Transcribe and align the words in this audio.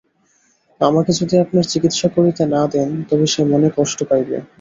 আমাকে 0.81 1.11
যদি 1.19 1.35
আপনার 1.37 1.65
চিকিৎসা 1.71 2.07
করিতে 2.15 2.43
না 2.53 2.61
দেন, 2.73 2.89
তবে 3.09 3.25
সে 3.27 3.41
মনে 3.51 3.67
কষ্ট 3.77 3.99
পাইবে। 4.09 4.37